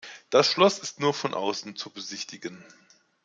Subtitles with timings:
[0.31, 2.65] Das Schloss ist nur von außen zu besichtigen.